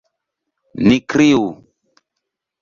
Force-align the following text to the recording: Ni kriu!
Ni 0.87 0.97
kriu! 1.13 1.45